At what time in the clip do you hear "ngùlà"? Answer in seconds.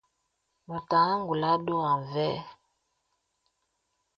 1.21-1.49